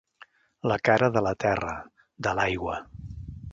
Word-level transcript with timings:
La 0.71 0.77
cara 0.89 1.09
de 1.17 1.23
la 1.27 1.35
terra, 1.45 1.75
de 2.29 2.35
l'aigua. 2.41 2.81